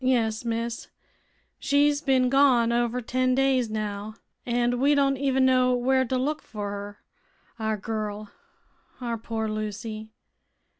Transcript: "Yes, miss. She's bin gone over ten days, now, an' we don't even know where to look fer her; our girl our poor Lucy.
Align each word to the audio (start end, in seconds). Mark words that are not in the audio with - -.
"Yes, 0.03 0.43
miss. 0.43 0.87
She's 1.59 2.01
bin 2.01 2.27
gone 2.29 2.71
over 2.71 3.01
ten 3.01 3.35
days, 3.35 3.69
now, 3.69 4.15
an' 4.47 4.79
we 4.79 4.95
don't 4.95 5.15
even 5.17 5.45
know 5.45 5.75
where 5.75 6.05
to 6.05 6.17
look 6.17 6.41
fer 6.41 6.57
her; 6.71 6.97
our 7.59 7.77
girl 7.77 8.31
our 8.99 9.19
poor 9.19 9.47
Lucy. 9.47 10.09